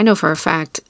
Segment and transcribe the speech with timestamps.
[0.00, 0.80] I know for a fact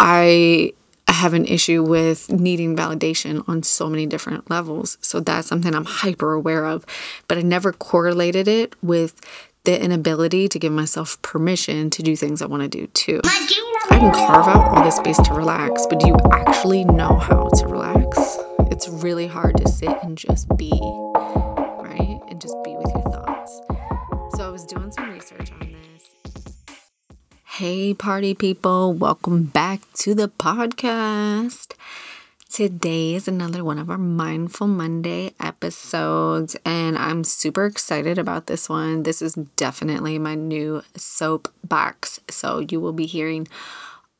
[0.00, 0.72] I
[1.06, 4.98] have an issue with needing validation on so many different levels.
[5.00, 6.84] So that's something I'm hyper aware of.
[7.28, 9.20] But I never correlated it with
[9.62, 13.20] the inability to give myself permission to do things I want to do too.
[13.24, 13.46] I
[13.90, 17.66] can carve out all this space to relax, but do you actually know how to
[17.68, 18.38] relax?
[18.72, 22.18] It's really hard to sit and just be, right?
[22.28, 23.60] And just be with your thoughts.
[24.36, 25.07] So I was doing some.
[27.58, 31.72] Hey, party people, welcome back to the podcast.
[32.48, 38.68] Today is another one of our Mindful Monday episodes, and I'm super excited about this
[38.68, 39.02] one.
[39.02, 43.48] This is definitely my new soapbox, so you will be hearing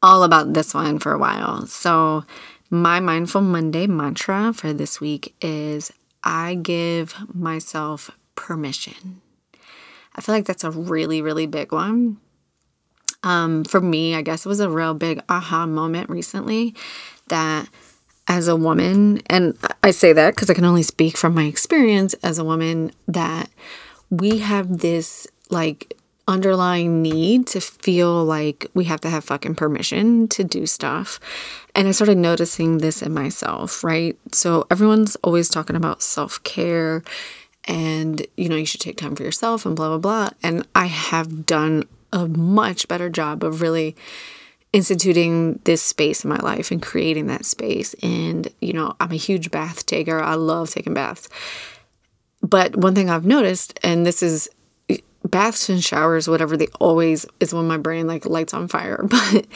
[0.03, 1.65] all about this one for a while.
[1.67, 2.25] So,
[2.71, 5.93] my Mindful Monday mantra for this week is
[6.25, 9.21] I give myself permission.
[10.17, 12.17] I feel like that's a really, really big one.
[13.29, 16.75] Um, for me, I guess it was a real big aha moment recently
[17.27, 17.69] that
[18.27, 22.15] as a woman, and I say that because I can only speak from my experience
[22.23, 23.51] as a woman, that
[24.09, 25.93] we have this like
[26.27, 31.21] underlying need to feel like we have to have fucking permission to do stuff.
[31.75, 34.17] And I started noticing this in myself, right?
[34.33, 37.03] So everyone's always talking about self care
[37.65, 40.31] and, you know, you should take time for yourself and blah, blah, blah.
[40.43, 43.97] And I have done a much better job of really
[44.73, 47.95] instituting this space in my life and creating that space.
[48.03, 50.21] And, you know, I'm a huge bath taker.
[50.21, 51.29] I love taking baths.
[52.43, 54.49] But one thing I've noticed, and this is
[55.25, 59.07] baths and showers, whatever, they always is when my brain like lights on fire.
[59.09, 59.47] But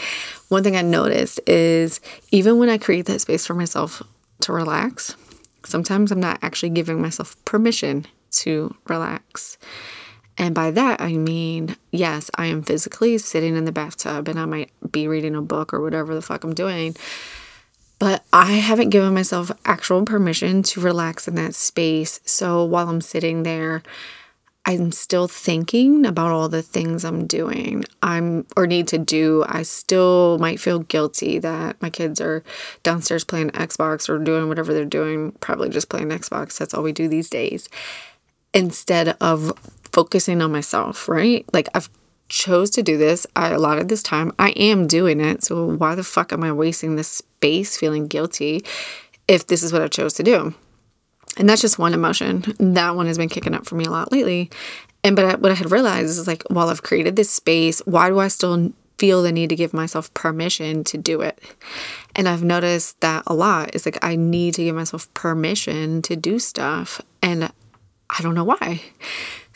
[0.48, 2.00] one thing I noticed is
[2.30, 4.02] even when I create that space for myself
[4.40, 5.16] to relax,
[5.64, 9.58] sometimes I'm not actually giving myself permission to relax.
[10.38, 14.46] And by that, I mean, yes, I am physically sitting in the bathtub and I
[14.46, 16.96] might be reading a book or whatever the fuck I'm doing.
[17.98, 22.18] But I haven't given myself actual permission to relax in that space.
[22.24, 23.82] So while I'm sitting there,
[24.64, 27.84] I'm still thinking about all the things I'm doing.
[28.02, 29.44] I'm or need to do.
[29.48, 32.44] I still might feel guilty that my kids are
[32.82, 36.56] downstairs playing Xbox or doing whatever they're doing, probably just playing Xbox.
[36.58, 37.68] That's all we do these days.
[38.54, 39.52] Instead of
[39.92, 41.44] focusing on myself, right?
[41.52, 41.90] Like I've
[42.28, 43.26] chose to do this.
[43.36, 44.32] I allotted this time.
[44.38, 45.44] I am doing it.
[45.44, 48.64] So why the fuck am I wasting this space feeling guilty
[49.28, 50.54] if this is what I chose to do?
[51.36, 52.44] And that's just one emotion.
[52.58, 54.50] That one has been kicking up for me a lot lately.
[55.04, 58.18] And but what I had realized is like, while I've created this space, why do
[58.18, 61.40] I still feel the need to give myself permission to do it?
[62.14, 63.74] And I've noticed that a lot.
[63.74, 67.00] It's like I need to give myself permission to do stuff.
[67.22, 67.50] And
[68.08, 68.82] I don't know why.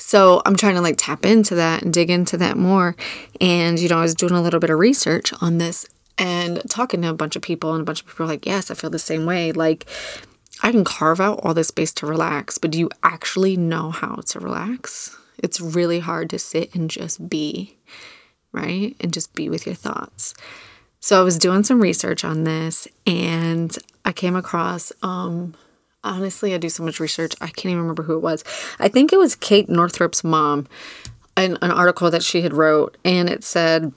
[0.06, 2.94] So I'm trying to like tap into that and dig into that more.
[3.40, 5.84] And, you know, I was doing a little bit of research on this
[6.16, 8.70] and talking to a bunch of people, and a bunch of people are like, yes,
[8.70, 9.50] I feel the same way.
[9.50, 9.84] Like,
[10.62, 14.20] I can carve out all this space to relax, but do you actually know how
[14.26, 15.18] to relax?
[15.38, 17.76] It's really hard to sit and just be,
[18.52, 18.94] right?
[19.00, 20.34] And just be with your thoughts.
[21.00, 25.56] So I was doing some research on this and I came across um
[26.04, 27.34] honestly I do so much research.
[27.40, 28.44] I can't even remember who it was.
[28.78, 30.66] I think it was Kate Northrup's mom.
[31.38, 33.92] An, an article that she had wrote and it said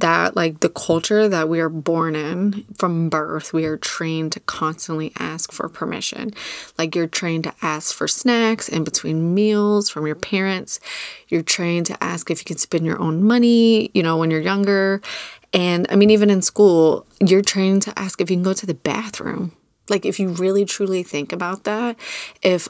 [0.00, 4.40] that like the culture that we are born in from birth we are trained to
[4.40, 6.32] constantly ask for permission
[6.78, 10.78] like you're trained to ask for snacks in between meals from your parents
[11.28, 14.40] you're trained to ask if you can spend your own money you know when you're
[14.40, 15.00] younger
[15.52, 18.66] and i mean even in school you're trained to ask if you can go to
[18.66, 19.52] the bathroom
[19.90, 21.96] like if you really truly think about that
[22.42, 22.68] if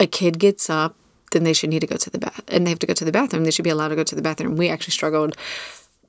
[0.00, 0.96] a kid gets up
[1.34, 3.04] then they should need to go to the bath and they have to go to
[3.04, 3.44] the bathroom.
[3.44, 4.56] They should be allowed to go to the bathroom.
[4.56, 5.36] We actually struggled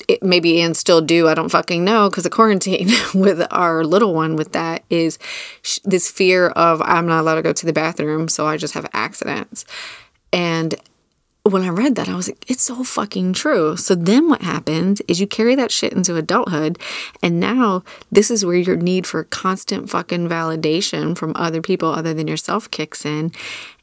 [0.07, 4.13] it maybe and still do i don't fucking know because of quarantine with our little
[4.13, 5.17] one with that is
[5.61, 8.73] sh- this fear of i'm not allowed to go to the bathroom so i just
[8.73, 9.65] have accidents.
[10.33, 10.75] And
[11.45, 13.75] when i read that i was like it's so fucking true.
[13.77, 16.79] So then what happens is you carry that shit into adulthood
[17.21, 22.13] and now this is where your need for constant fucking validation from other people other
[22.13, 23.31] than yourself kicks in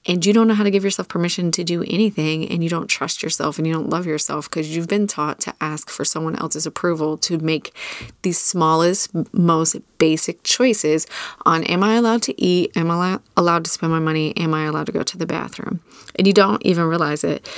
[0.07, 2.89] and you don't know how to give yourself permission to do anything and you don't
[2.89, 6.37] trust yourself and you don't love yourself because you've been taught to ask for someone
[6.37, 7.75] else's approval to make
[8.23, 11.07] the smallest most basic choices
[11.47, 12.77] on am i allowed to eat?
[12.77, 14.37] Am i allowed to spend my money?
[14.37, 15.81] Am i allowed to go to the bathroom?
[16.17, 17.49] And you don't even realize it.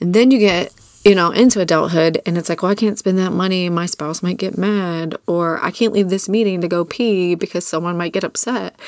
[0.00, 0.72] And then you get
[1.04, 3.68] you know, into adulthood and it's like, well, I can't spend that money.
[3.68, 7.66] My spouse might get mad, or I can't leave this meeting to go pee because
[7.66, 8.78] someone might get upset.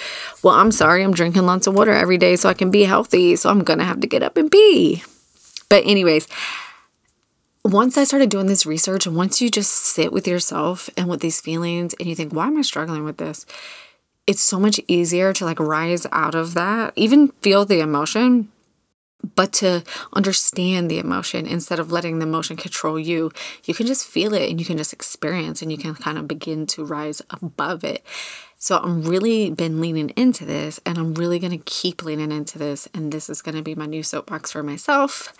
[0.42, 3.36] Well, I'm sorry, I'm drinking lots of water every day so I can be healthy.
[3.36, 5.02] So I'm going to have to get up and pee.
[5.68, 6.26] But, anyways,
[7.64, 11.20] once I started doing this research, and once you just sit with yourself and with
[11.20, 13.46] these feelings and you think, why am I struggling with this?
[14.26, 18.50] It's so much easier to like rise out of that, even feel the emotion,
[19.34, 19.82] but to
[20.12, 23.30] understand the emotion instead of letting the emotion control you.
[23.64, 26.28] You can just feel it and you can just experience and you can kind of
[26.28, 28.04] begin to rise above it.
[28.58, 32.58] So I'm really been leaning into this and I'm really going to keep leaning into
[32.58, 32.88] this.
[32.92, 35.32] And this is going to be my new soapbox for myself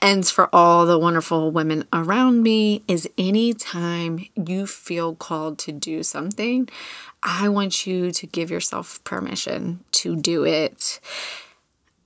[0.00, 6.02] and for all the wonderful women around me is anytime you feel called to do
[6.02, 6.68] something,
[7.22, 11.00] I want you to give yourself permission to do it.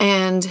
[0.00, 0.48] And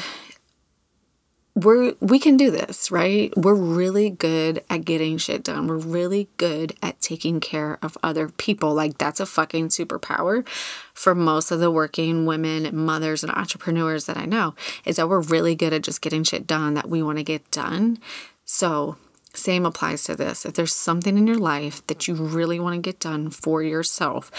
[1.55, 3.35] we're we can do this, right?
[3.35, 5.67] We're really good at getting shit done.
[5.67, 8.73] We're really good at taking care of other people.
[8.73, 10.47] Like that's a fucking superpower
[10.93, 14.55] for most of the working women, mothers and entrepreneurs that I know
[14.85, 17.49] is that we're really good at just getting shit done that we want to get
[17.51, 17.99] done.
[18.45, 18.97] So,
[19.33, 20.45] same applies to this.
[20.45, 24.29] If there's something in your life that you really want to get done for yourself,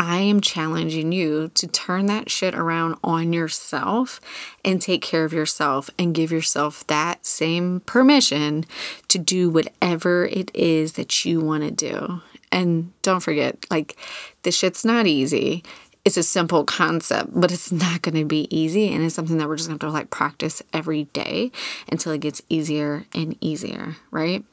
[0.00, 4.18] I am challenging you to turn that shit around on yourself
[4.64, 8.64] and take care of yourself and give yourself that same permission
[9.08, 12.22] to do whatever it is that you want to do.
[12.50, 13.98] And don't forget, like,
[14.42, 15.62] this shit's not easy.
[16.02, 18.88] It's a simple concept, but it's not going to be easy.
[18.88, 21.52] And it's something that we're just going to have to like practice every day
[21.92, 24.44] until it gets easier and easier, right?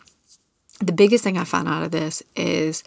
[0.80, 2.84] The biggest thing I found out of this is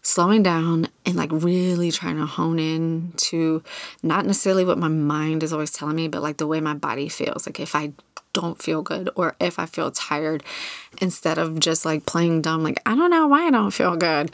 [0.00, 3.62] slowing down and like really trying to hone in to
[4.02, 7.08] not necessarily what my mind is always telling me, but like the way my body
[7.08, 7.46] feels.
[7.46, 7.92] Like if I
[8.34, 10.42] don't feel good or if I feel tired,
[11.00, 14.30] instead of just like playing dumb, like, I don't know why I don't feel good.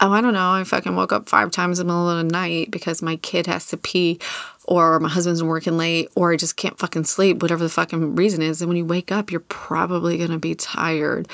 [0.00, 0.50] Oh, I don't know.
[0.50, 3.46] I fucking woke up five times in the middle of the night because my kid
[3.46, 4.18] has to pee
[4.66, 8.42] or my husband's working late or I just can't fucking sleep, whatever the fucking reason
[8.42, 8.60] is.
[8.60, 11.28] And when you wake up, you're probably going to be tired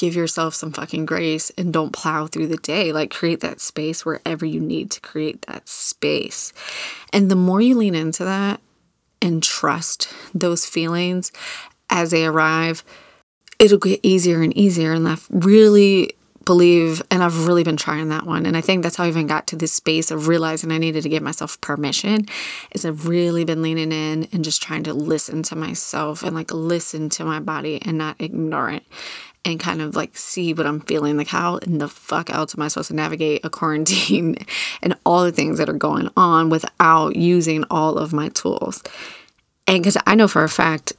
[0.00, 2.90] give yourself some fucking grace and don't plow through the day.
[2.90, 6.54] Like, create that space wherever you need to create that space.
[7.12, 8.60] And the more you lean into that
[9.20, 11.32] and trust those feelings
[11.90, 12.82] as they arrive,
[13.58, 14.94] it'll get easier and easier.
[14.94, 16.14] And I really
[16.46, 18.46] believe, and I've really been trying that one.
[18.46, 21.02] And I think that's how I even got to this space of realizing I needed
[21.02, 22.24] to give myself permission.
[22.72, 26.50] Is I've really been leaning in and just trying to listen to myself and like
[26.54, 28.84] listen to my body and not ignore it
[29.44, 31.16] and kind of like see what I'm feeling.
[31.16, 34.36] Like, how in the fuck else am I supposed to navigate a quarantine
[34.82, 38.82] and all the things that are going on without using all of my tools?
[39.66, 40.92] And because I know for a fact,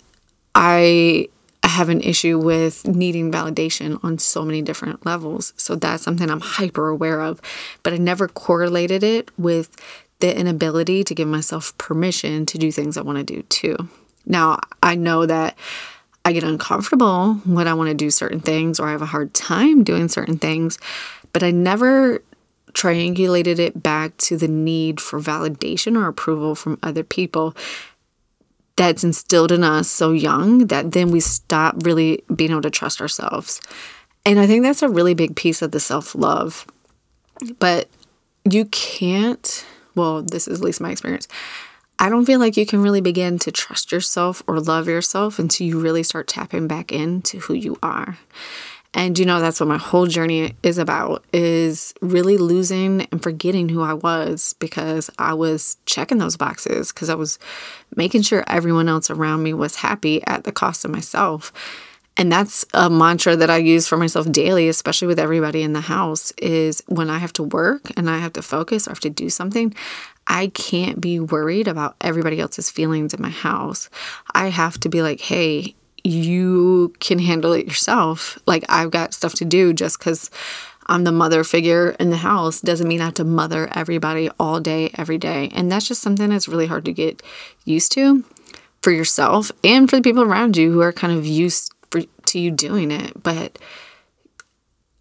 [0.55, 1.27] I
[1.63, 5.53] have an issue with needing validation on so many different levels.
[5.57, 7.39] So that's something I'm hyper aware of.
[7.83, 9.75] But I never correlated it with
[10.19, 13.89] the inability to give myself permission to do things I want to do too.
[14.25, 15.57] Now, I know that
[16.23, 19.33] I get uncomfortable when I want to do certain things or I have a hard
[19.33, 20.77] time doing certain things,
[21.33, 22.21] but I never
[22.73, 27.55] triangulated it back to the need for validation or approval from other people
[28.75, 33.01] that's instilled in us so young that then we stop really being able to trust
[33.01, 33.61] ourselves.
[34.25, 36.65] And I think that's a really big piece of the self love.
[37.59, 37.89] But
[38.49, 39.65] you can't,
[39.95, 41.27] well, this is at least my experience.
[42.01, 45.67] I don't feel like you can really begin to trust yourself or love yourself until
[45.67, 48.17] you really start tapping back into who you are.
[48.91, 53.69] And you know that's what my whole journey is about is really losing and forgetting
[53.69, 57.37] who I was because I was checking those boxes because I was
[57.95, 61.53] making sure everyone else around me was happy at the cost of myself.
[62.17, 65.81] And that's a mantra that I use for myself daily, especially with everybody in the
[65.81, 69.09] house, is when I have to work and I have to focus or have to
[69.09, 69.73] do something,
[70.27, 73.89] I can't be worried about everybody else's feelings in my house.
[74.33, 78.39] I have to be like, hey, you can handle it yourself.
[78.45, 80.31] Like, I've got stuff to do just because
[80.87, 84.59] I'm the mother figure in the house doesn't mean I have to mother everybody all
[84.59, 85.49] day, every day.
[85.53, 87.21] And that's just something that's really hard to get
[87.65, 88.23] used to
[88.81, 92.39] for yourself and for the people around you who are kind of used for, to
[92.39, 93.21] you doing it.
[93.21, 93.59] But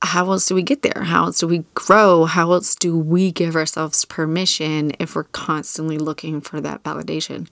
[0.03, 1.05] how else do we get there?
[1.05, 2.25] How else do we grow?
[2.25, 7.49] How else do we give ourselves permission if we're constantly looking for that validation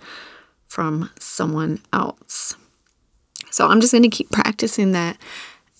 [0.67, 2.57] from someone else?
[3.50, 5.19] So I'm just going to keep practicing that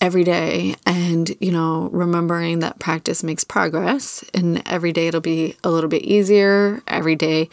[0.01, 4.23] every day and, you know, remembering that practice makes progress.
[4.33, 6.81] And every day it'll be a little bit easier.
[6.87, 7.49] Every day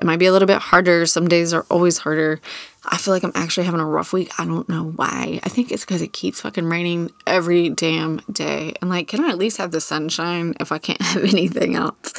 [0.00, 1.06] it might be a little bit harder.
[1.06, 2.40] Some days are always harder.
[2.84, 4.30] I feel like I'm actually having a rough week.
[4.38, 5.40] I don't know why.
[5.42, 8.74] I think it's because it keeps fucking raining every damn day.
[8.80, 12.12] And like, can I at least have the sunshine if I can't have anything else?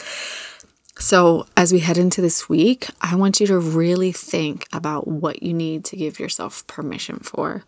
[1.00, 5.42] So, as we head into this week, I want you to really think about what
[5.42, 7.64] you need to give yourself permission for.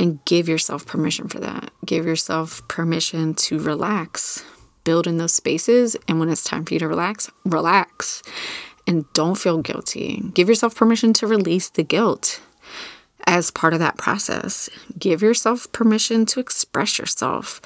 [0.00, 1.72] And give yourself permission for that.
[1.84, 4.44] Give yourself permission to relax,
[4.84, 5.96] build in those spaces.
[6.06, 8.22] And when it's time for you to relax, relax.
[8.88, 10.22] And don't feel guilty.
[10.32, 12.40] Give yourself permission to release the guilt
[13.26, 14.70] as part of that process.
[14.98, 17.60] Give yourself permission to express yourself.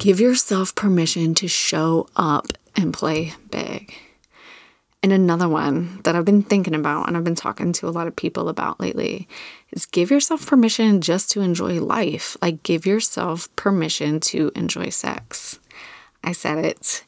[0.00, 3.94] Give yourself permission to show up and play big.
[5.02, 8.06] And another one that I've been thinking about and I've been talking to a lot
[8.06, 9.28] of people about lately
[9.70, 12.38] is give yourself permission just to enjoy life.
[12.40, 15.60] Like, give yourself permission to enjoy sex.
[16.24, 17.04] I said it.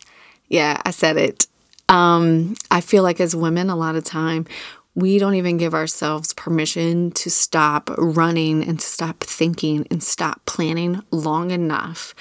[0.49, 1.47] Yeah, I said it.
[1.89, 4.47] Um, I feel like as women, a lot of time,
[4.95, 10.45] we don't even give ourselves permission to stop running and to stop thinking and stop
[10.47, 12.15] planning long enough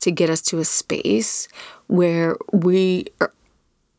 [0.00, 1.48] to get us to a space
[1.86, 3.06] where we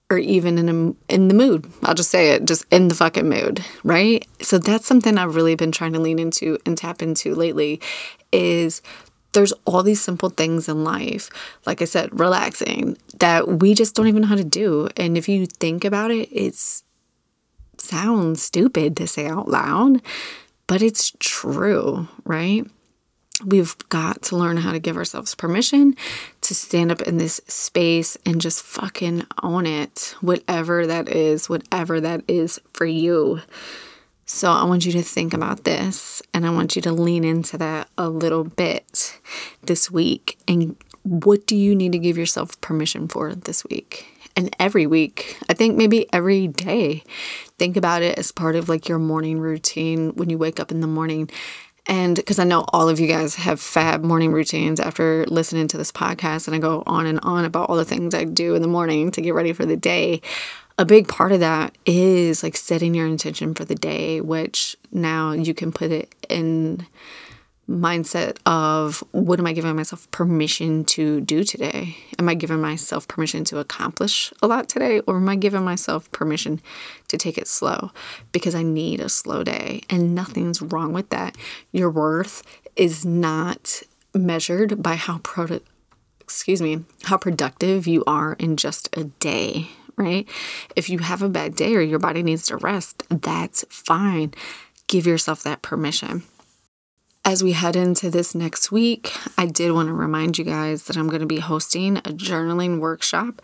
[0.09, 1.69] are even in a, in the mood.
[1.83, 4.25] I'll just say it, just in the fucking mood, right?
[4.41, 7.81] So that's something I've really been trying to lean into and tap into lately
[8.31, 8.81] is
[9.33, 11.29] there's all these simple things in life,
[11.65, 14.89] like I said, relaxing that we just don't even know how to do.
[14.97, 16.55] And if you think about it, it
[17.77, 20.01] sounds stupid to say out loud,
[20.65, 22.65] but it's true, right?
[23.45, 25.95] We've got to learn how to give ourselves permission
[26.41, 32.01] to stand up in this space and just fucking own it, whatever that is, whatever
[32.01, 33.41] that is for you.
[34.29, 37.57] So, I want you to think about this and I want you to lean into
[37.59, 39.17] that a little bit
[39.63, 40.37] this week.
[40.45, 44.05] And what do you need to give yourself permission for this week?
[44.35, 47.03] And every week, I think maybe every day,
[47.57, 50.81] think about it as part of like your morning routine when you wake up in
[50.81, 51.29] the morning
[51.87, 55.77] and because I know all of you guys have fab morning routines after listening to
[55.77, 58.61] this podcast, and I go on and on about all the things I do in
[58.61, 60.21] the morning to get ready for the day.
[60.79, 65.31] A big part of that is like setting your intention for the day, which now
[65.31, 66.85] you can put it in
[67.67, 71.97] mindset of what am I giving myself permission to do today?
[72.19, 74.99] Am I giving myself permission to accomplish a lot today?
[75.01, 76.61] Or am I giving myself permission
[77.07, 77.91] to take it slow
[78.31, 79.81] because I need a slow day?
[79.89, 81.35] And nothing's wrong with that.
[81.71, 82.43] Your worth
[82.75, 83.81] is not
[84.13, 85.67] measured by how product
[86.19, 90.27] excuse me, how productive you are in just a day, right?
[90.75, 94.33] If you have a bad day or your body needs to rest, that's fine.
[94.87, 96.23] Give yourself that permission.
[97.25, 100.95] As we head into this next week, I did want to remind you guys that
[100.95, 103.41] I'm going to be hosting a journaling workshop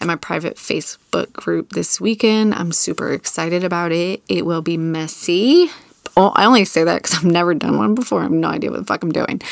[0.00, 2.54] at my private Facebook group this weekend.
[2.54, 4.22] I'm super excited about it.
[4.26, 5.68] It will be messy.
[6.16, 8.20] Oh, I only say that because I've never done one before.
[8.20, 9.42] I have no idea what the fuck I'm doing.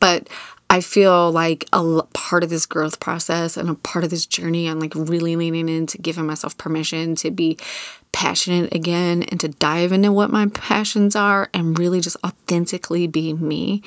[0.00, 0.28] But
[0.72, 4.68] I feel like a part of this growth process and a part of this journey,
[4.68, 7.58] I'm like really leaning into giving myself permission to be
[8.12, 13.34] passionate again and to dive into what my passions are and really just authentically be
[13.34, 13.82] me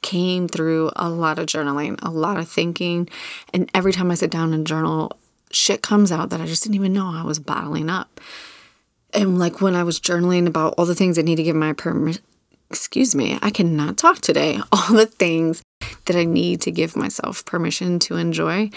[0.00, 3.06] came through a lot of journaling, a lot of thinking.
[3.52, 5.12] And every time I sit down and journal,
[5.50, 8.18] shit comes out that I just didn't even know I was bottling up.
[9.12, 11.74] And like when I was journaling about all the things I need to give my
[11.74, 12.22] permission,
[12.70, 14.60] excuse me, I cannot talk today.
[14.72, 15.62] All the things
[16.06, 18.70] that I need to give myself permission to enjoy.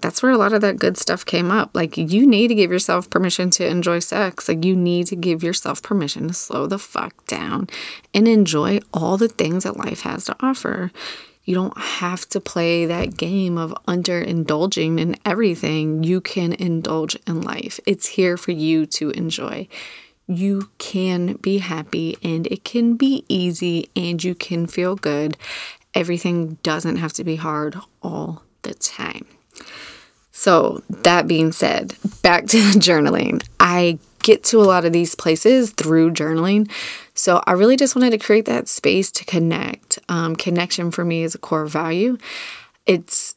[0.00, 1.70] That's where a lot of that good stuff came up.
[1.74, 4.48] Like, you need to give yourself permission to enjoy sex.
[4.48, 7.68] Like, you need to give yourself permission to slow the fuck down
[8.12, 10.90] and enjoy all the things that life has to offer.
[11.44, 16.02] You don't have to play that game of underindulging in everything.
[16.02, 17.78] You can indulge in life.
[17.86, 19.68] It's here for you to enjoy.
[20.26, 25.36] You can be happy and it can be easy and you can feel good
[25.94, 29.26] everything doesn't have to be hard all the time.
[30.30, 33.46] So, that being said, back to journaling.
[33.60, 36.70] I get to a lot of these places through journaling.
[37.14, 39.98] So, I really just wanted to create that space to connect.
[40.08, 42.16] Um, connection for me is a core value.
[42.86, 43.34] It's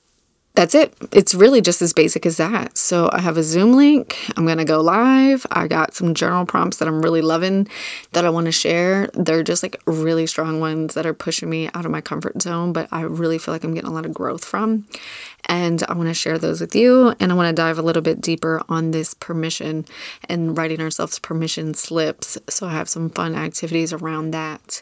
[0.56, 0.94] that's it.
[1.12, 2.78] It's really just as basic as that.
[2.78, 4.18] So I have a Zoom link.
[4.36, 5.46] I'm going to go live.
[5.52, 7.68] I got some journal prompts that I'm really loving
[8.14, 9.10] that I want to share.
[9.14, 12.74] They're just like really strong ones that are pushing me out of my comfort zone,
[12.74, 14.88] but I really feel like I'm getting a lot of growth from.
[15.48, 17.14] And I want to share those with you.
[17.20, 19.86] And I want to dive a little bit deeper on this permission
[20.28, 22.38] and writing ourselves permission slips.
[22.50, 24.82] So I have some fun activities around that.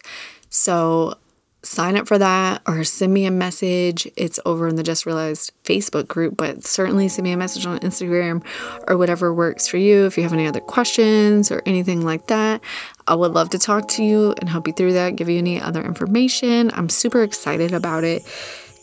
[0.50, 1.15] So
[1.63, 4.08] sign up for that or send me a message.
[4.15, 7.79] It's over in the Just Realized Facebook group, but certainly send me a message on
[7.79, 8.46] Instagram
[8.88, 10.05] or whatever works for you.
[10.05, 12.62] If you have any other questions or anything like that,
[13.08, 15.60] I would love to talk to you and help you through that, give you any
[15.60, 16.70] other information.
[16.74, 18.24] I'm super excited about it.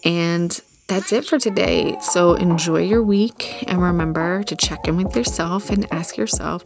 [0.05, 0.59] And
[0.89, 1.97] that's it for today.
[2.01, 6.65] So enjoy your week and remember to check in with yourself and ask yourself,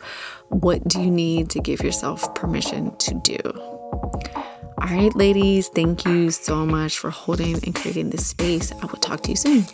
[0.49, 3.74] what do you need to give yourself permission to do?
[3.95, 8.73] All right, ladies, thank you so much for holding and creating this space.
[8.73, 9.65] I will talk to you soon.